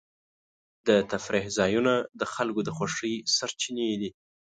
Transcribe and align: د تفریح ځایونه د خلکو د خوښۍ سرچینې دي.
د 0.87 0.89
تفریح 1.11 1.45
ځایونه 1.57 1.93
د 2.19 2.21
خلکو 2.33 2.59
د 2.63 2.69
خوښۍ 2.77 3.15
سرچینې 3.37 3.87
دي. 4.01 4.09